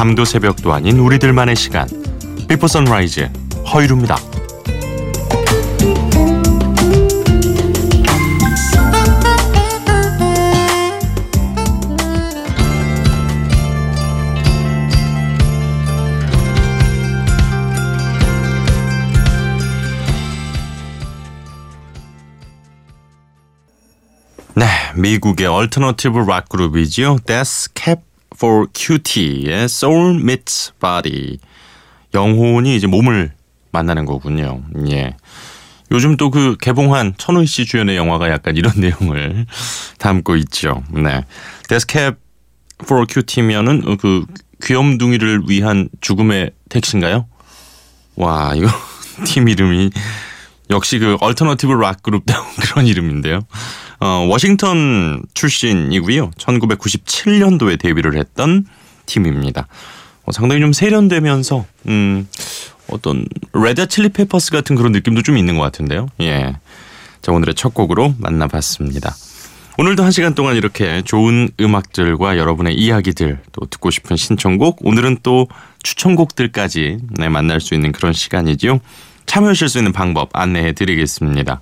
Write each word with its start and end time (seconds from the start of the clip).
밤도 0.00 0.24
새벽도 0.24 0.72
아닌 0.72 0.98
우리들만의 0.98 1.54
시간. 1.56 1.86
Before 2.48 2.66
Sunrise 2.66 3.30
허일후입니다. 3.70 4.16
네, 24.54 24.66
미국의 24.96 25.46
alternative 25.46 26.20
락 26.20 26.48
그룹이지요. 26.48 27.18
Death 27.26 27.68
Cab 27.76 28.09
for 28.40 28.68
Cutie의 28.72 29.64
Soul 29.64 30.18
Meets 30.22 30.72
Body. 30.80 31.36
영혼이 32.14 32.74
이제 32.74 32.86
몸을 32.86 33.32
만나는 33.70 34.06
거군요. 34.06 34.62
예. 34.88 35.14
요즘 35.90 36.16
또 36.16 36.30
그 36.30 36.56
개봉한 36.58 37.14
천우희 37.18 37.46
씨 37.46 37.66
주연의 37.66 37.96
영화가 37.96 38.30
약간 38.30 38.56
이런 38.56 38.72
내용을 38.80 39.44
담고 39.98 40.36
있죠. 40.36 40.82
네. 40.90 41.22
Cab 41.86 42.16
for 42.82 43.04
Cutie면은 43.06 43.98
그 43.98 44.24
귀염둥이를 44.64 45.42
위한 45.48 45.90
죽음의 46.00 46.52
택시인가요? 46.70 47.26
와, 48.16 48.54
이거 48.54 48.68
팀 49.26 49.48
이름이 49.48 49.90
역시 50.70 50.98
그 50.98 51.16
alternative 51.20 51.72
락 51.72 52.02
그룹다운 52.02 52.46
그런 52.60 52.86
이름인데요. 52.86 53.40
어, 53.98 54.26
워싱턴 54.30 55.22
출신이고요. 55.34 56.30
1997년도에 56.30 57.78
데뷔를 57.78 58.16
했던 58.16 58.64
팀입니다. 59.06 59.66
어, 60.24 60.32
상당히 60.32 60.60
좀 60.60 60.72
세련되면서 60.72 61.66
음, 61.88 62.26
어떤 62.88 63.26
Red 63.52 63.86
Chili 63.86 64.10
Peppers 64.10 64.50
같은 64.50 64.76
그런 64.76 64.92
느낌도 64.92 65.22
좀 65.22 65.36
있는 65.36 65.56
것 65.56 65.62
같은데요. 65.62 66.08
예. 66.20 66.56
자, 67.20 67.32
오늘의 67.32 67.54
첫 67.54 67.74
곡으로 67.74 68.14
만나봤습니다. 68.18 69.14
오늘도 69.78 70.02
한 70.02 70.10
시간 70.10 70.34
동안 70.34 70.56
이렇게 70.56 71.00
좋은 71.02 71.48
음악들과 71.58 72.36
여러분의 72.36 72.74
이야기들 72.74 73.40
또 73.52 73.66
듣고 73.66 73.90
싶은 73.90 74.16
신청곡 74.16 74.80
오늘은 74.82 75.18
또 75.22 75.48
추천곡들까지 75.82 76.98
네, 77.12 77.28
만날 77.28 77.60
수 77.60 77.74
있는 77.74 77.92
그런 77.92 78.12
시간이지요. 78.12 78.80
참여하실 79.30 79.68
수 79.68 79.78
있는 79.78 79.92
방법 79.92 80.28
안내해 80.32 80.72
드리겠습니다. 80.72 81.60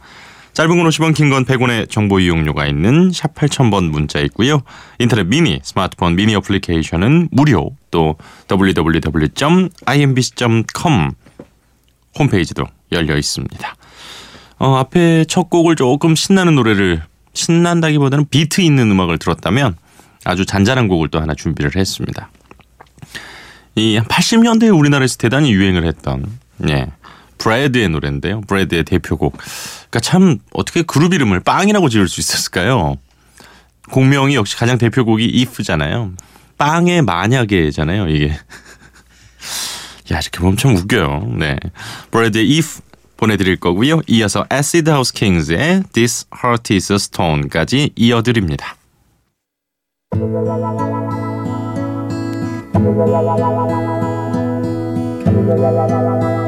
짧은 0.54 0.78
건 0.78 0.88
50원, 0.88 1.14
긴 1.14 1.28
건 1.28 1.44
100원의 1.44 1.90
정보 1.90 2.18
이용료가 2.18 2.66
있는 2.66 3.12
샵 3.12 3.34
8000번 3.34 3.90
문자 3.90 4.20
있고요. 4.20 4.62
인터넷 4.98 5.24
미니, 5.26 5.60
스마트폰 5.62 6.16
미니 6.16 6.34
어플리케이션은 6.34 7.28
무료. 7.30 7.72
또 7.90 8.16
www.imbc.com 8.50 9.70
홈페이지도 12.18 12.64
열려 12.90 13.18
있습니다. 13.18 13.76
어, 14.60 14.76
앞에 14.76 15.26
첫 15.26 15.50
곡을 15.50 15.76
조금 15.76 16.14
신나는 16.14 16.54
노래를 16.54 17.02
신난다기보다는 17.34 18.28
비트 18.30 18.62
있는 18.62 18.90
음악을 18.90 19.18
들었다면 19.18 19.76
아주 20.24 20.46
잔잔한 20.46 20.88
곡을 20.88 21.08
또 21.08 21.20
하나 21.20 21.34
준비를 21.34 21.76
했습니다. 21.76 22.30
이 23.74 24.00
80년대에 24.00 24.74
우리나라에서 24.76 25.18
대단히 25.18 25.52
유행을 25.52 25.84
했던 25.84 26.24
예. 26.66 26.86
브래드의 27.38 27.88
노래인데요. 27.88 28.42
브래드의 28.42 28.84
대표곡. 28.84 29.36
그러니까 29.36 30.00
참 30.00 30.38
어떻게 30.52 30.82
그룹 30.82 31.14
이름을 31.14 31.40
빵이라고 31.40 31.88
지을 31.88 32.08
수 32.08 32.20
있었을까요? 32.20 32.96
공명이 33.90 34.34
역시 34.34 34.56
가장 34.56 34.78
대표곡이 34.78 35.46
if잖아요. 35.46 36.12
빵의 36.58 37.02
만약에잖아요, 37.02 38.08
이게. 38.08 38.30
야, 40.12 40.18
이렇게 40.20 40.38
보면 40.40 40.56
참 40.56 40.76
웃겨요. 40.76 41.34
네. 41.38 41.56
브래드의 42.10 42.58
if 42.58 42.80
보내드릴 43.16 43.56
거고요. 43.56 44.00
이어서 44.06 44.46
Acid 44.52 44.90
House 44.90 45.12
Kings의 45.14 45.84
This 45.92 46.26
Heart 46.34 46.74
is 46.74 46.92
a 46.92 46.96
Stone까지 46.96 47.90
이어드립니다. 47.96 48.76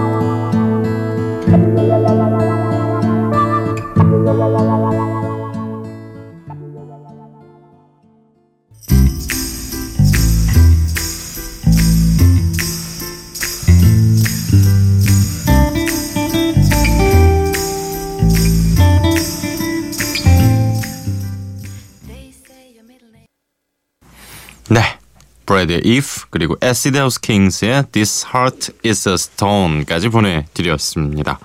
브래드의 25.71 25.81
If 25.85 26.25
그리고 26.29 26.57
Acid 26.61 26.97
House 26.97 27.19
Kings의 27.21 27.85
This 27.91 28.25
Heart 28.27 28.73
is 28.85 29.07
a 29.07 29.13
Stone까지 29.13 30.09
보내드렸습니다. 30.09 31.39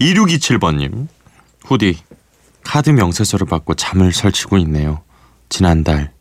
2627번님 0.00 1.08
후디 1.64 1.98
카드 2.62 2.90
명세서를 2.90 3.46
받고 3.46 3.74
잠을 3.74 4.12
설치고 4.12 4.58
있네요. 4.58 5.02
지난달 5.48 6.12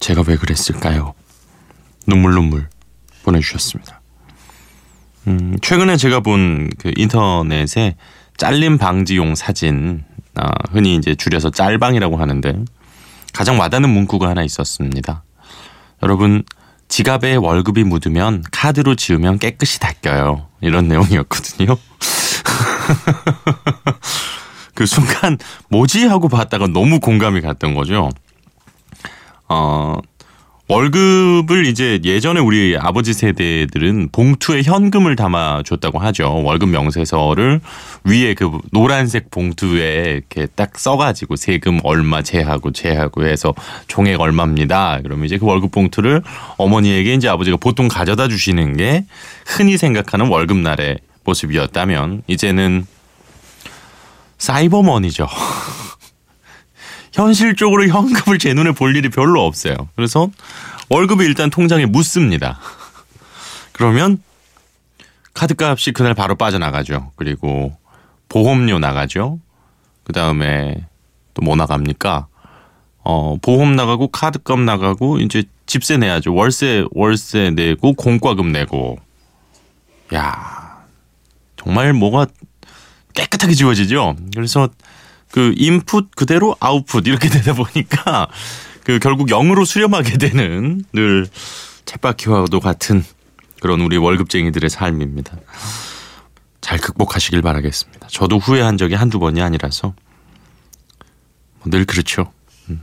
제가 0.00 0.24
왜 0.26 0.36
그랬을까요? 0.36 1.14
눈물 2.06 2.34
눈물 2.34 2.68
보내주셨습니다. 3.22 4.00
음, 5.28 5.56
최근에 5.62 5.96
제가 5.96 6.20
본 6.20 6.70
그 6.78 6.90
인터넷에 6.96 7.96
잘림 8.36 8.78
방지용 8.78 9.34
사진 9.34 10.04
아, 10.34 10.48
흔히 10.70 10.96
이제 10.96 11.14
줄여서 11.14 11.50
짤방이라고 11.50 12.16
하는데 12.16 12.64
가장 13.32 13.58
와닿는 13.58 13.90
문구가 13.90 14.28
하나 14.28 14.42
있었습니다. 14.42 15.24
여러분 16.02 16.44
지갑에 16.88 17.36
월급이 17.36 17.84
묻으면 17.84 18.44
카드로 18.50 18.94
지우면 18.94 19.38
깨끗이 19.38 19.78
닦여요. 19.80 20.46
이런 20.60 20.88
내용이었거든요. 20.88 21.76
그 24.74 24.86
순간 24.86 25.38
뭐지 25.68 26.06
하고 26.06 26.28
봤다가 26.28 26.66
너무 26.66 27.00
공감이 27.00 27.40
갔던 27.40 27.74
거죠. 27.74 28.10
어, 29.48 29.96
월급을 30.68 31.64
이제 31.64 31.98
예전에 32.04 32.40
우리 32.40 32.76
아버지 32.78 33.14
세대들은 33.14 34.10
봉투에 34.12 34.60
현금을 34.62 35.16
담아줬다고 35.16 35.98
하죠. 35.98 36.42
월급 36.44 36.68
명세서를 36.68 37.62
위에 38.04 38.34
그 38.34 38.50
노란색 38.70 39.30
봉투에 39.30 40.20
이렇게 40.28 40.46
딱 40.54 40.78
써가지고 40.78 41.36
세금 41.36 41.80
얼마 41.84 42.20
제하고 42.20 42.72
제하고 42.72 43.24
해서 43.24 43.54
총액 43.86 44.20
얼마입니다. 44.20 45.00
그러면 45.02 45.24
이제 45.24 45.38
그 45.38 45.46
월급 45.46 45.70
봉투를 45.70 46.22
어머니에게 46.58 47.14
이제 47.14 47.28
아버지가 47.28 47.56
보통 47.56 47.88
가져다 47.88 48.28
주시는 48.28 48.76
게 48.76 49.06
흔히 49.46 49.78
생각하는 49.78 50.28
월급날의 50.28 50.98
모습이었다면 51.24 52.24
이제는 52.26 52.86
사이버머니죠. 54.36 55.28
현실적으로 57.12 57.86
현금을 57.86 58.38
제 58.38 58.54
눈에 58.54 58.72
볼 58.72 58.96
일이 58.96 59.08
별로 59.08 59.44
없어요. 59.44 59.74
그래서 59.96 60.28
월급이 60.90 61.24
일단 61.24 61.50
통장에 61.50 61.86
묻습니다. 61.86 62.58
그러면 63.72 64.22
카드값이 65.34 65.92
그날 65.92 66.14
바로 66.14 66.34
빠져나가죠. 66.34 67.12
그리고 67.16 67.76
보험료 68.28 68.78
나가죠. 68.78 69.38
그 70.04 70.12
다음에 70.12 70.74
또 71.34 71.44
뭐 71.44 71.54
나갑니까? 71.54 72.26
어, 73.04 73.36
보험 73.40 73.76
나가고 73.76 74.08
카드값 74.08 74.58
나가고 74.60 75.18
이제 75.20 75.44
집세 75.66 75.96
내야죠. 75.96 76.34
월세 76.34 76.84
월세 76.90 77.50
내고 77.50 77.92
공과금 77.94 78.50
내고. 78.50 78.98
야 80.14 80.84
정말 81.56 81.92
뭐가 81.92 82.26
깨끗하게 83.14 83.54
지워지죠. 83.54 84.16
그래서 84.34 84.68
그 85.30 85.52
인풋 85.56 86.14
그대로 86.16 86.56
아웃풋 86.60 87.06
이렇게 87.06 87.28
되다 87.30 87.52
보니까 87.54 88.28
그 88.84 88.98
결국 88.98 89.26
영으로 89.28 89.64
수렴하게 89.64 90.18
되는 90.18 90.82
늘 90.92 91.26
쳇바퀴와도 91.84 92.60
같은 92.60 93.04
그런 93.60 93.80
우리 93.80 93.96
월급쟁이들의 93.96 94.70
삶입니다. 94.70 95.36
잘 96.60 96.78
극복하시길 96.78 97.42
바라겠습니다. 97.42 98.08
저도 98.10 98.38
후회한 98.38 98.76
적이 98.78 98.94
한두 98.94 99.18
번이 99.18 99.40
아니라서 99.42 99.94
늘 101.64 101.84
그렇죠. 101.84 102.32
음. 102.68 102.82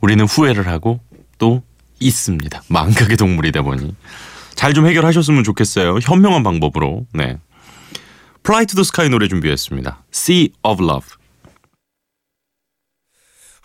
우리는 0.00 0.24
후회를 0.24 0.66
하고 0.68 1.00
또 1.38 1.62
있습니다. 2.00 2.62
망각의 2.68 3.16
동물이다 3.16 3.62
보니 3.62 3.94
잘 4.54 4.72
좀 4.72 4.86
해결하셨으면 4.86 5.42
좋겠어요. 5.44 5.98
현명한 6.00 6.42
방법으로. 6.42 7.06
네. 7.12 7.38
Fly 8.42 8.66
to 8.66 8.76
the 8.76 8.82
Sky 8.82 9.08
노래 9.08 9.26
준비했습니다. 9.28 10.04
Sea 10.12 10.50
of 10.62 10.82
Love. 10.82 11.08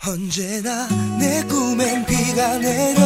언제나 0.06 0.88
내 1.18 1.42
꿈엔 1.44 2.06
비가 2.06 2.56
내려 2.56 3.00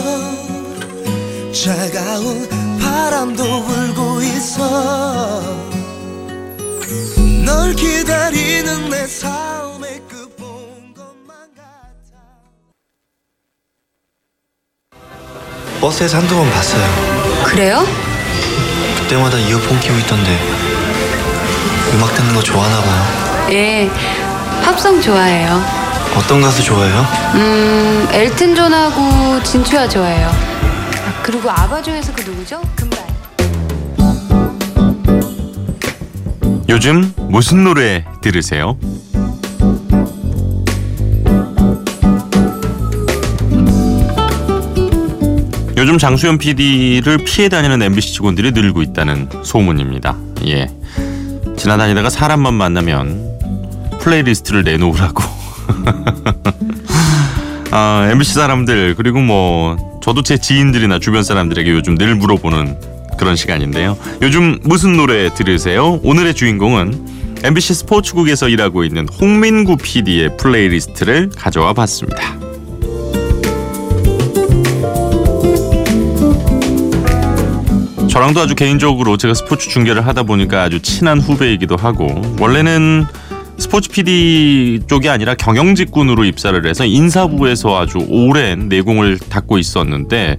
차가운 1.53 2.49
바람도 2.79 3.65
불고 3.65 4.23
있어 4.23 5.41
널 7.45 7.75
기다리는 7.75 8.91
내 8.91 9.09
삶의 9.09 10.03
끝본 10.09 10.95
것만 10.95 11.37
같아 11.57 12.21
버스에서 15.81 16.19
한두 16.19 16.37
번 16.37 16.49
봤어요. 16.53 17.43
그래요? 17.45 17.85
그때마다 19.01 19.37
이어폰 19.37 19.81
끼고 19.81 19.99
있던데 19.99 20.39
음악 21.95 22.15
듣는 22.15 22.35
거 22.37 22.41
좋아하나 22.41 22.81
봐요. 22.81 23.51
예, 23.51 23.91
팝송 24.65 25.01
좋아해요. 25.01 25.84
어떤 26.17 26.41
가수 26.41 26.63
좋아해요? 26.63 27.05
음, 27.35 28.09
엘튼 28.13 28.55
존하고 28.55 29.43
진추야 29.43 29.89
좋아해요. 29.89 30.29
아, 30.29 31.23
그리고 31.23 31.51
아바 31.51 31.83
중에서 31.83 32.13
그 32.15 32.23
누구죠? 32.23 32.61
금발. 32.77 33.05
요즘 36.69 37.13
무슨 37.29 37.65
노래 37.65 38.05
들으세요? 38.21 38.77
요즘 45.77 45.99
장수현 45.99 46.39
PD를 46.39 47.19
피해 47.25 47.49
다니는 47.49 47.83
MBC 47.83 48.15
직원들이 48.15 48.53
늘고 48.53 48.81
있다는 48.83 49.29
소문입니다. 49.43 50.17
예. 50.47 50.69
지나다니다가 51.57 52.11
사람만 52.11 52.55
만나면 52.55 53.39
playlist를 54.01 54.63
내놓으라고. 54.63 55.34
아, 57.71 58.09
MBC 58.11 58.35
사람들 58.35 58.95
그리고 58.97 59.21
뭐 59.21 59.77
저도 60.03 60.23
제 60.23 60.37
지인들이나 60.39 60.99
주변 60.99 61.23
사람들에게 61.25 61.71
요즘 61.71 61.97
늘 61.97 62.15
물어보는 62.15 62.79
그런 63.19 63.37
시간인데요. 63.37 63.97
요즘 64.23 64.59
무슨 64.63 64.97
노래 64.97 65.33
들으세요? 65.33 66.01
오늘의 66.03 66.35
주인공은 66.35 67.15
MBC 67.43 67.75
스포츠국에서 67.75 68.49
일하고 68.49 68.85
있는 68.85 69.09
홍민구 69.09 69.77
PD의 69.77 70.37
playlist를 70.37 71.31
가져와 71.37 71.73
봤습니다. 71.73 72.35
저랑도 78.09 78.41
아주 78.41 78.55
개인적으로 78.55 79.17
제가 79.17 79.35
스포츠 79.35 79.69
중계를 79.69 80.07
하다 80.07 80.23
보니까 80.23 80.63
아주 80.63 80.81
친한 80.81 81.21
후배이기도 81.21 81.75
하고 81.77 82.23
원래는 82.39 83.07
스포츠 83.59 83.91
PD 83.91 84.81
쪽이 84.87 85.09
아니라 85.09 85.35
경영직군으로 85.35 86.25
입사를 86.25 86.67
해서 86.67 86.85
인사부에서 86.85 87.81
아주 87.81 87.99
오랜 88.09 88.69
내공을 88.69 89.19
닦고 89.19 89.59
있었는데 89.59 90.39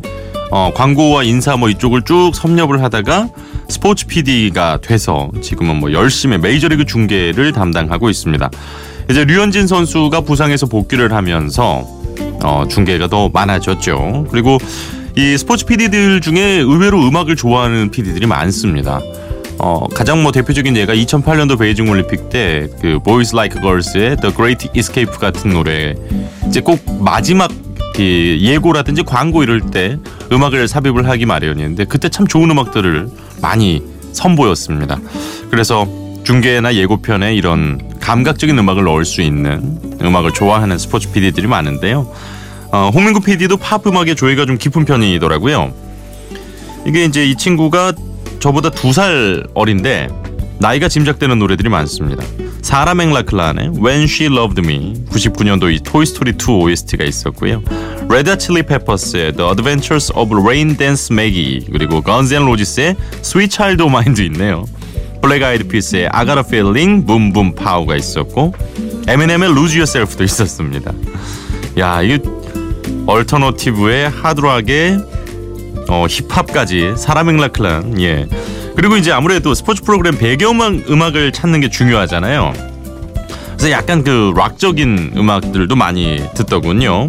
어, 0.51 0.71
광고와 0.73 1.23
인사 1.23 1.57
뭐 1.57 1.69
이쪽을 1.69 2.03
쭉 2.03 2.31
섭렵을 2.33 2.83
하다가 2.83 3.29
스포츠 3.67 4.05
PD가 4.05 4.79
돼서 4.81 5.31
지금은 5.41 5.77
뭐 5.77 5.91
열심히 5.91 6.37
메이저리그 6.37 6.85
중계를 6.85 7.51
담당하고 7.51 8.09
있습니다. 8.09 8.49
이제 9.09 9.25
류현진 9.25 9.67
선수가 9.67 10.21
부상에서 10.21 10.67
복귀를 10.67 11.13
하면서 11.13 11.85
어, 12.43 12.65
중계가 12.69 13.07
더 13.07 13.29
많아졌죠. 13.29 14.27
그리고 14.29 14.57
이 15.17 15.37
스포츠 15.37 15.65
PD들 15.65 16.21
중에 16.21 16.41
의외로 16.41 16.99
음악을 17.07 17.35
좋아하는 17.35 17.89
PD들이 17.89 18.27
많습니다. 18.27 18.99
어, 19.57 19.87
가장 19.93 20.21
뭐 20.21 20.31
대표적인 20.31 20.75
예가 20.75 20.93
2008년도 20.93 21.57
베이징 21.57 21.89
올림픽 21.89 22.29
때 22.29 22.67
그 22.81 22.99
Boys 23.03 23.33
Like 23.35 23.61
Girls의 23.61 24.17
The 24.17 24.33
Great 24.35 24.69
Escape 24.75 25.17
같은 25.17 25.51
노래 25.51 25.95
이제 26.47 26.59
꼭 26.61 26.79
마지막 27.03 27.51
그 27.95 28.37
예고라든지 28.41 29.03
광고 29.03 29.41
이럴 29.43 29.61
때 29.61 29.97
음악을 30.31 30.67
삽입을 30.67 31.07
하기 31.07 31.25
마련이었는데 31.25 31.85
그때 31.85 32.09
참 32.09 32.27
좋은 32.27 32.49
음악들을 32.51 33.09
많이 33.41 33.81
선보였습니다. 34.11 34.99
그래서 35.49 35.87
중계나 36.25 36.75
예고편에 36.75 37.35
이런 37.35 37.79
감각적인 37.99 38.57
음악을 38.57 38.83
넣을 38.83 39.05
수 39.05 39.21
있는 39.21 39.79
음악을 40.01 40.31
좋아하는 40.33 40.77
스포츠 40.77 41.11
PD들이 41.11 41.47
많은데요. 41.47 42.11
어, 42.71 42.91
홍민구 42.93 43.21
PD도 43.21 43.57
팝 43.57 43.85
음악에 43.87 44.15
조예가 44.15 44.45
좀 44.45 44.57
깊은 44.57 44.85
편이더라고요. 44.85 45.73
이게 46.85 47.05
이제 47.05 47.25
이 47.25 47.35
친구가 47.35 47.93
저보다 48.45 48.69
두 48.69 48.93
살 48.93 49.43
어린데 49.55 50.07
나이가 50.59 50.87
짐작되는 50.87 51.39
노래들이 51.39 51.67
많습니다. 51.67 52.23
사라 52.61 52.93
맥라클란의 52.93 53.71
When 53.83 54.03
She 54.03 54.31
Loved 54.31 54.61
Me 54.61 54.93
99년도 55.09 55.73
이 55.73 55.79
토이스토리 55.79 56.33
2 56.39 56.51
OST가 56.51 57.03
있었고요. 57.05 57.63
Red 58.07 58.29
Hot 58.29 58.37
Chili 58.37 58.61
Peppers의 58.61 59.33
The 59.33 59.49
Adventures 59.49 60.11
of 60.15 60.31
Rain 60.31 60.77
Dance 60.77 61.11
Maggie 61.11 61.65
그리고 61.71 62.03
Guns 62.03 62.31
N' 62.35 62.43
Roses의 62.43 62.95
Sweet 63.21 63.51
Child 63.55 63.81
O' 63.83 63.87
Mine도 63.87 64.21
있네요. 64.25 64.65
Black 65.23 65.41
Eyed 65.41 65.67
Peas의 65.67 66.09
I 66.11 66.25
Gotta 66.27 66.43
Feeling 66.45 67.03
Boom 67.03 67.33
Boom 67.33 67.55
Pow가 67.55 67.95
있었고 67.95 68.53
에미넴의 69.07 69.49
Lose 69.49 69.75
Yourself도 69.75 70.23
있었습니다. 70.23 70.93
야 71.79 71.99
이게 72.03 72.19
alternative의 73.07 74.11
하드락의 74.11 75.14
어, 75.87 76.05
힙합까지 76.07 76.93
사라 76.97 77.23
맥라클란 77.23 78.01
예 78.01 78.27
그리고 78.75 78.97
이제 78.97 79.11
아무래도 79.11 79.53
스포츠 79.53 79.81
프로그램 79.83 80.17
배경음악 80.17 80.89
음악을 80.89 81.31
찾는 81.31 81.61
게 81.61 81.69
중요하잖아요. 81.69 82.53
그래서 83.53 83.71
약간 83.71 84.03
그 84.03 84.33
락적인 84.35 85.13
음악들도 85.15 85.75
많이 85.75 86.21
듣더군요. 86.35 87.07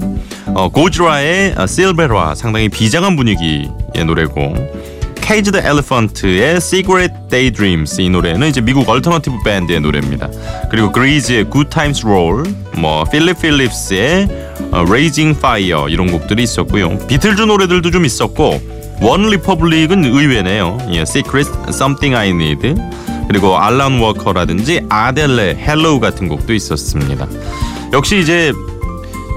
어, 0.55 0.69
Gojira의 0.69 1.57
Silvera 1.67 2.35
상당히 2.37 2.69
비장한 2.69 3.17
분위기의 3.17 3.69
노래고 4.07 4.55
케이지 5.27 5.51
드 5.51 5.59
엘리펀트의 5.59 6.57
Secret 6.59 7.13
Daydreams 7.29 8.01
이 8.01 8.09
노래는 8.09 8.47
이제 8.47 8.61
미국 8.61 8.89
alternative 8.89 9.43
밴드의 9.45 9.81
노래입니다. 9.81 10.31
그리고 10.71 10.93
GRiZ의 10.93 11.51
Good 11.51 11.69
Times 11.69 12.07
Roll, 12.07 12.45
뭐 12.77 13.03
필립 13.03 13.43
필립스의 13.43 14.29
어, 14.73 14.85
Raging 14.87 15.39
Fire 15.39 15.91
이런 15.91 16.11
곡들이 16.11 16.43
있었고요. 16.43 16.99
비틀즈 17.07 17.43
노래들도 17.43 17.91
좀 17.91 18.05
있었고 18.05 18.61
원 19.01 19.27
리퍼블릭은 19.27 20.05
의외네요. 20.05 20.79
예, 20.93 21.01
Secret, 21.01 21.51
Something 21.69 22.17
I 22.17 22.31
Need 22.31 22.75
그리고 23.29 23.59
알란 23.59 24.01
워커라든지 24.01 24.87
아델의 24.89 25.57
Hello 25.59 26.01
같은 26.01 26.29
곡도 26.29 26.55
있었습니다. 26.55 27.27
역시 27.93 28.19
이제 28.19 28.53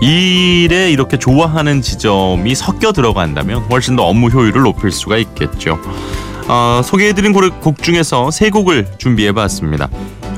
일에 0.01 0.91
이렇게 0.91 1.17
좋아하는 1.17 1.81
지점이 1.81 2.55
섞여 2.55 2.91
들어간다면 2.93 3.63
훨씬 3.69 3.95
더 3.95 4.03
업무 4.03 4.29
효율을 4.29 4.61
높일 4.61 4.91
수가 4.91 5.17
있겠죠. 5.17 5.79
어, 6.47 6.81
소개해드린 6.83 7.33
곡 7.33 7.83
중에서 7.83 8.31
세 8.31 8.49
곡을 8.49 8.87
준비해봤습니다. 8.97 9.89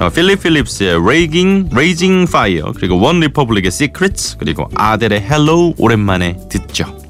어, 0.01 0.09
필립 0.09 0.41
필립스의 0.41 0.95
Raging, 0.95 1.69
Raging 1.71 2.23
Fire 2.23 2.73
그리고 2.73 2.99
원 2.99 3.19
리퍼블릭의 3.19 3.67
Secrets 3.67 4.35
그리고 4.39 4.67
아델의 4.73 5.19
Hello 5.19 5.75
오랜만에 5.77 6.37
듣죠. 6.49 7.00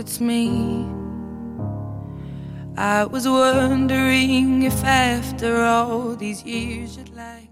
It's 0.00 0.18
me. 0.18 0.88
I 2.76 3.04
was 3.04 3.28
wondering 3.28 4.62
if 4.62 4.82
after 4.82 5.62
all 5.62 6.16
these 6.16 6.42
years 6.42 6.96
you'd 6.96 7.14
like 7.14 7.50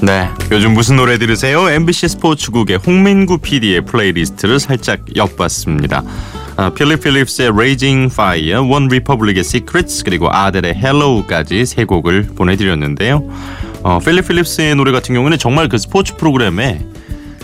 네, 0.00 0.30
요즘 0.50 0.72
무슨 0.72 0.96
노래 0.96 1.18
들으세요? 1.18 1.68
MBC 1.68 2.08
스포츠국의 2.08 2.78
홍민구 2.78 3.38
PD의 3.38 3.82
playlist를 3.82 4.58
살짝 4.58 5.04
엿봤습니다. 5.14 6.02
아, 6.56 6.70
필립 6.70 7.02
필립스의 7.02 7.50
Raging 7.50 8.10
Fire, 8.10 8.60
One 8.60 8.86
Republic의 8.86 9.40
Secrets 9.40 10.02
그리고 10.04 10.30
아델의 10.30 10.76
Hello까지 10.76 11.66
세 11.66 11.84
곡을 11.84 12.28
보내드렸는데요. 12.34 13.22
어, 13.88 13.98
필립 14.00 14.28
필립스의 14.28 14.74
노래 14.74 14.92
같은 14.92 15.14
경우는 15.14 15.38
정말 15.38 15.66
그 15.70 15.78
스포츠 15.78 16.14
프로그램에 16.16 16.84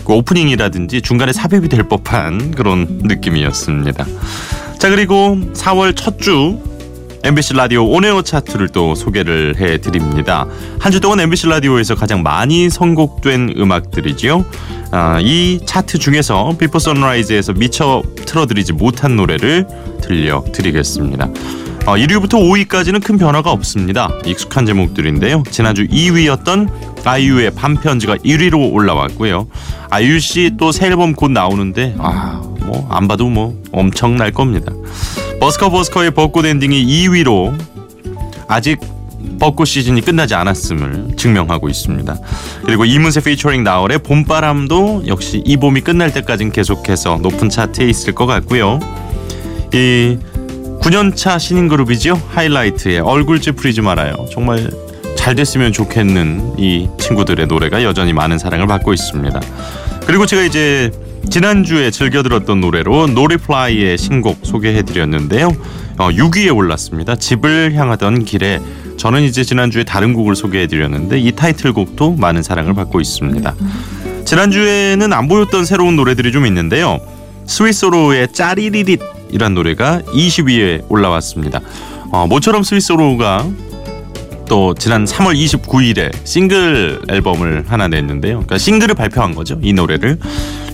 그 0.05 0.13
오프닝이라든지 0.13 1.01
중간에 1.01 1.33
삽입이 1.33 1.69
될 1.69 1.87
법한 1.89 2.51
그런 2.51 2.99
느낌이었습니다. 3.01 4.05
자 4.77 4.89
그리고 4.91 5.39
4월 5.53 5.95
첫 5.95 6.19
주 6.19 6.59
MBC 7.23 7.55
라디오 7.55 7.83
on 7.89 8.02
air 8.02 8.21
차트를 8.21 8.69
또 8.69 8.93
소개를 8.93 9.55
해드립니다. 9.57 10.45
한 10.79 10.91
주 10.91 10.99
동안 10.99 11.19
MBC 11.21 11.47
라디오에서 11.47 11.95
가장 11.95 12.21
많이 12.21 12.69
선곡된 12.69 13.55
음악들이지요. 13.57 14.45
아, 14.91 15.19
이 15.19 15.59
차트 15.65 15.97
중에서 15.97 16.55
비포 16.59 16.77
선라이즈에서 16.77 17.53
미처 17.53 18.03
틀어드리지 18.27 18.73
못한 18.73 19.15
노래를 19.15 19.65
들려드리겠습니다. 20.03 21.27
어, 21.85 21.95
1위부터 21.97 22.33
5위까지는 22.33 23.03
큰 23.03 23.17
변화가 23.17 23.51
없습니다. 23.51 24.09
익숙한 24.25 24.65
제목들인데요. 24.65 25.43
지난주 25.51 25.85
2위였던 25.85 26.69
아이유의 27.05 27.51
밤편지가 27.51 28.15
1위로 28.17 28.73
올라왔고요. 28.73 29.47
아이유 29.91 30.19
씨 30.19 30.49
또 30.57 30.71
새 30.71 30.87
앨범 30.87 31.13
곧 31.13 31.29
나오는데 31.31 31.95
아, 31.99 32.41
뭐 32.61 32.87
안 32.89 33.07
봐도 33.07 33.29
뭐 33.29 33.61
엄청날 33.71 34.31
겁니다. 34.31 34.71
버스커 35.39 35.69
버스커의 35.69 36.11
벚꽃 36.11 36.45
엔딩이 36.47 36.83
2위로 37.07 37.53
아직 38.47 38.79
벚꽃 39.39 39.67
시즌이 39.67 40.01
끝나지 40.01 40.33
않았음을 40.33 41.17
증명하고 41.17 41.69
있습니다. 41.69 42.15
그리고 42.65 42.85
이문세 42.85 43.21
피처링 43.21 43.63
나얼의 43.63 43.99
봄바람도 43.99 45.03
역시 45.05 45.43
이 45.45 45.55
봄이 45.57 45.81
끝날 45.81 46.11
때까지는 46.13 46.51
계속해서 46.51 47.19
높은 47.21 47.49
차트에 47.49 47.85
있을 47.87 48.15
것 48.15 48.25
같고요. 48.25 48.79
이 49.73 50.17
9년차 50.85 51.39
신인 51.39 51.67
그룹이죠. 51.67 52.21
하이라이트의 52.29 52.99
얼굴 52.99 53.41
찌푸리지 53.41 53.81
말아요. 53.81 54.27
정말 54.31 54.69
잘 55.17 55.33
됐으면 55.33 55.73
좋겠는 55.73 56.59
이 56.59 56.87
친구들의 56.99 57.47
노래가 57.47 57.83
여전히 57.83 58.13
많은 58.13 58.37
사랑을 58.37 58.67
받고 58.67 58.93
있습니다. 58.93 59.41
그리고 60.05 60.27
제가 60.27 60.43
이제 60.43 60.91
지난주에 61.27 61.89
즐겨 61.89 62.21
들었던 62.21 62.61
노래로 62.61 63.07
노리플라이의 63.07 63.97
신곡 63.97 64.41
소개해 64.43 64.83
드렸는데요. 64.83 65.47
어, 65.97 66.09
6위에 66.09 66.55
올랐습니다. 66.55 67.15
집을 67.15 67.73
향하던 67.73 68.23
길에 68.23 68.59
저는 68.97 69.23
이제 69.23 69.43
지난주에 69.43 69.85
다른 69.85 70.13
곡을 70.13 70.35
소개해 70.35 70.67
드렸는데 70.67 71.17
이 71.17 71.31
타이틀곡도 71.31 72.17
많은 72.17 72.43
사랑을 72.43 72.75
받고 72.75 73.01
있습니다. 73.01 73.55
지난주에는 74.23 75.13
안 75.13 75.27
보였던 75.27 75.65
새로운 75.65 75.95
노래들이 75.95 76.31
좀 76.31 76.45
있는데요. 76.45 76.99
스위스로의 77.47 78.31
짜리리릿 78.33 79.14
이란 79.31 79.53
노래가 79.53 80.01
20위에 80.07 80.85
올라왔습니다. 80.89 81.61
어, 82.11 82.27
모처럼 82.27 82.63
스위스로가 82.63 83.45
또 84.47 84.73
지난 84.75 85.05
3월 85.05 85.35
29일에 85.35 86.11
싱글 86.23 87.01
앨범을 87.09 87.65
하나 87.67 87.87
냈는데요. 87.87 88.33
그러니까 88.33 88.57
싱글을 88.57 88.95
발표한 88.95 89.33
거죠. 89.35 89.57
이 89.61 89.73
노래를 89.73 90.19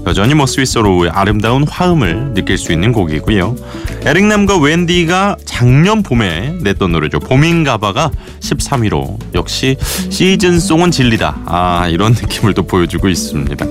여전히 0.07 0.33
뭐 0.33 0.45
스위스로의 0.45 1.11
아름다운 1.11 1.63
화음을 1.67 2.33
느낄 2.33 2.57
수 2.57 2.71
있는 2.73 2.91
곡이고요. 2.91 3.55
에릭남과 4.03 4.57
웬디가 4.57 5.37
작년 5.45 6.01
봄에 6.01 6.55
냈던 6.61 6.91
노래죠. 6.91 7.19
봄인가봐가 7.19 8.09
13위로 8.39 9.17
역시 9.35 9.77
시즌송은 10.09 10.89
진리다. 10.91 11.41
아 11.45 11.87
이런 11.87 12.13
느낌을 12.19 12.53
또 12.55 12.63
보여주고 12.63 13.09
있습니다. 13.09 13.65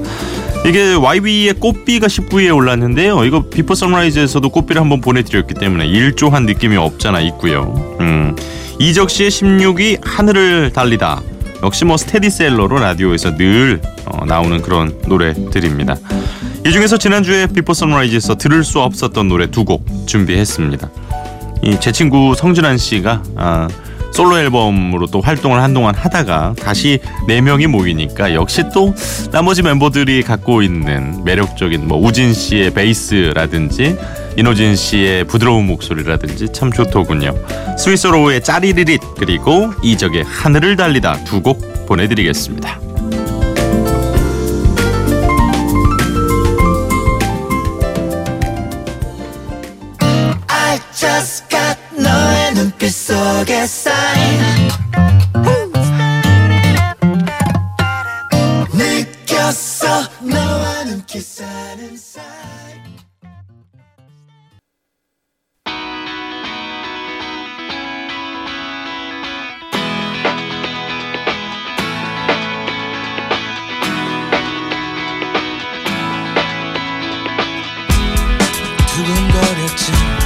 이게 0.66 0.92
YB의 0.94 1.54
꽃비가 1.54 2.06
19위에 2.06 2.54
올랐는데요. 2.54 3.24
이거 3.24 3.42
비포 3.48 3.74
선라이즈에서도 3.74 4.46
꽃비를 4.50 4.80
한번 4.80 5.00
보내드렸기 5.00 5.54
때문에 5.54 5.86
일조한 5.86 6.44
느낌이 6.46 6.76
없잖아 6.76 7.20
있고요. 7.20 7.96
음, 8.00 8.36
이적 8.78 9.10
씨의 9.10 9.30
16위 9.30 9.98
하늘을 10.04 10.72
달리다. 10.72 11.22
역시 11.62 11.84
뭐 11.84 11.96
스테디셀러로 11.96 12.78
라디오에서 12.78 13.36
늘 13.36 13.80
어, 14.06 14.24
나오는 14.26 14.60
그런 14.62 14.96
노래들입니다. 15.06 15.96
이 16.66 16.72
중에서 16.72 16.98
지난주에 16.98 17.46
비포 17.46 17.72
선라이즈에서 17.74 18.36
들을 18.36 18.62
수 18.64 18.80
없었던 18.80 19.28
노래 19.28 19.46
두 19.50 19.64
곡 19.64 19.84
준비했습니다. 20.06 20.90
이 21.62 21.76
제 21.80 21.90
친구 21.92 22.34
성진환 22.34 22.78
씨가 22.78 23.22
아, 23.36 23.68
솔로 24.12 24.38
앨범으로 24.38 25.06
또 25.06 25.20
활동을 25.20 25.62
한동안 25.62 25.94
하다가 25.94 26.54
다시 26.60 26.98
네 27.26 27.40
명이 27.40 27.66
모이니까 27.68 28.34
역시 28.34 28.64
또 28.74 28.94
나머지 29.30 29.62
멤버들이 29.62 30.22
갖고 30.22 30.62
있는 30.62 31.22
매력적인 31.24 31.86
뭐 31.86 31.98
우진 31.98 32.34
씨의 32.34 32.74
베이스라든지 32.74 33.96
이노진 34.36 34.76
씨의 34.76 35.24
부드러운 35.24 35.66
목소리라든지 35.66 36.52
참 36.52 36.72
좋더군요. 36.72 37.34
스위스로우의 37.78 38.42
짜리리릿 38.42 39.00
그리고 39.18 39.72
이적의 39.82 40.24
하늘을 40.24 40.76
달리다 40.76 41.24
두 41.24 41.40
곡 41.40 41.86
보내드리겠습니다. 41.86 42.78
눈빛 52.80 52.94
속에 52.94 53.66
쌓인 53.66 54.40
느꼈어. 58.72 60.08
너와 60.22 60.84
눈길 60.84 61.20
사는 61.20 61.94
사이. 61.94 62.24
두근거렸지 78.88 80.19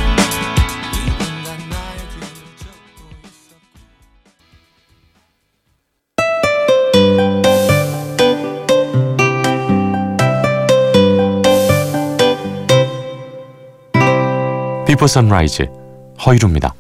비포 15.05 15.07
선라이즈 15.07 15.67
허일후입니다. 16.25 16.75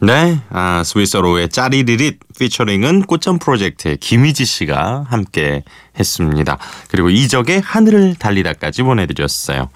네, 0.00 0.40
아, 0.50 0.82
스윗소로우의 0.84 1.48
짜리리릿 1.48 2.18
피처링은 2.36 3.02
꽃잠 3.02 3.38
프로젝트의 3.38 3.96
김이지 3.98 4.44
씨가 4.44 5.06
함께 5.08 5.62
했습니다. 5.98 6.58
그리고 6.88 7.10
이적의 7.10 7.60
하늘을 7.60 8.16
달리다까지 8.16 8.82
보내드렸어요. 8.82 9.68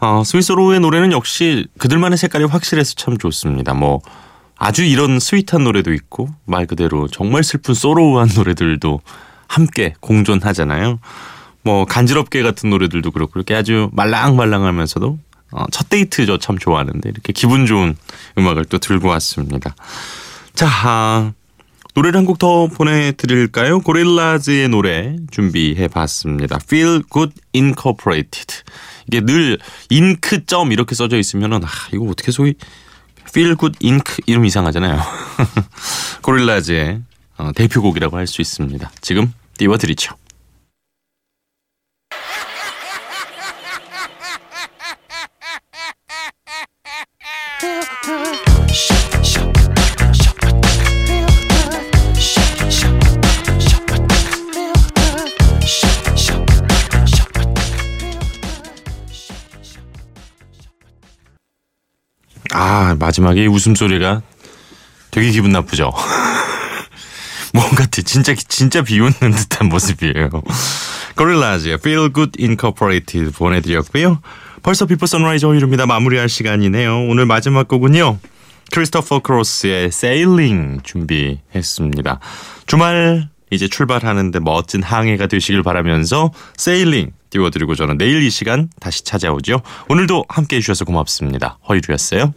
어, 0.00 0.22
스윗소로우의 0.22 0.80
노래는 0.80 1.12
역시 1.12 1.66
그들만의 1.78 2.18
색깔이 2.18 2.44
확실해서 2.44 2.92
참 2.96 3.16
좋습니다. 3.16 3.72
뭐 3.72 4.02
아주 4.58 4.84
이런 4.84 5.18
sweet한 5.18 5.64
노래도 5.64 5.94
있고 5.94 6.28
말 6.44 6.66
그대로 6.66 7.08
정말 7.08 7.42
슬픈 7.42 7.72
sorrow한 7.72 8.28
노래들도 8.36 9.00
함께 9.48 9.94
공존하잖아요. 10.00 10.98
뭐 11.62 11.86
간지럽게 11.86 12.42
같은 12.42 12.68
노래들도 12.68 13.10
그렇고 13.12 13.32
이렇게 13.36 13.54
아주 13.54 13.88
말랑말랑하면서도 13.92 15.25
어, 15.52 15.64
첫 15.70 15.88
데이트 15.88 16.26
저 16.26 16.38
참 16.38 16.58
좋아하는데 16.58 17.08
이렇게 17.08 17.32
기분 17.32 17.66
좋은 17.66 17.96
음악을 18.38 18.64
또 18.66 18.78
들고 18.78 19.08
왔습니다. 19.08 19.74
자 20.54 20.66
아, 20.68 21.32
노래를 21.94 22.18
한 22.18 22.26
곡 22.26 22.38
더 22.38 22.66
보내드릴까요? 22.68 23.80
고릴라즈의 23.80 24.68
노래 24.68 25.16
준비해봤습니다. 25.30 26.58
Feel 26.62 27.02
Good 27.10 27.32
Incorporated. 27.54 28.62
이게 29.08 29.20
늘 29.20 29.58
잉크 29.90 30.46
점 30.46 30.72
이렇게 30.72 30.94
써져 30.94 31.16
있으면은 31.16 31.64
아 31.64 31.68
이거 31.94 32.04
어떻게 32.06 32.32
소위 32.32 32.54
Feel 33.28 33.56
Good 33.56 33.78
Ink 33.86 34.16
이름 34.26 34.44
이상하잖아요. 34.44 35.00
고릴라즈의 36.22 37.00
어, 37.38 37.52
대표곡이라고 37.54 38.16
할 38.16 38.26
수 38.26 38.42
있습니다. 38.42 38.90
지금 39.00 39.32
띄워드리죠. 39.58 40.14
아 62.58 62.96
마지막에 62.98 63.44
이 63.44 63.46
웃음소리가 63.48 64.22
되게 65.10 65.30
기분 65.30 65.50
나쁘죠. 65.50 65.92
뭔가 67.52 67.84
진짜 67.86 68.34
진짜 68.34 68.82
비웃는 68.82 69.30
듯한 69.30 69.68
모습이에요. 69.68 70.30
고릴라즈의 71.16 71.74
Feel 71.74 72.12
Good 72.14 72.42
Incorporated 72.42 73.32
보내드렸고요. 73.32 74.20
벌써 74.62 74.86
비포 74.86 75.04
선라이즈 75.04 75.44
허일후입니다. 75.44 75.84
마무리할 75.84 76.30
시간이네요. 76.30 77.08
오늘 77.08 77.26
마지막 77.26 77.68
곡은요. 77.68 78.18
크리스토퍼 78.72 79.20
크로스의 79.20 79.86
Sailing 79.86 80.80
준비했습니다. 80.82 82.20
주말 82.66 83.28
이제 83.50 83.68
출발하는데 83.68 84.40
멋진 84.40 84.82
항해가 84.82 85.26
되시길 85.26 85.62
바라면서 85.62 86.32
Sailing 86.58 87.12
띄워드리고 87.28 87.74
저는 87.74 87.98
내일 87.98 88.22
이 88.22 88.30
시간 88.30 88.70
다시 88.80 89.04
찾아오죠. 89.04 89.60
오늘도 89.90 90.24
함께해 90.30 90.60
주셔서 90.60 90.86
고맙습니다. 90.86 91.58
허이루였어요. 91.68 92.32